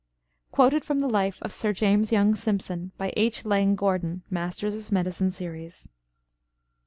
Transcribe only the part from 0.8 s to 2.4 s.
from "The Life of Sir James Young